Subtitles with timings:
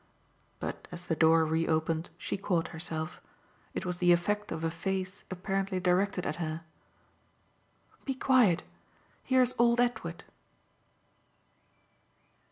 [0.59, 3.21] But as the door reopened she caught herself.
[3.75, 6.61] It was the effect of a face apparently directed at her.
[8.03, 8.63] "Be quiet.
[9.23, 10.23] Here's old Edward."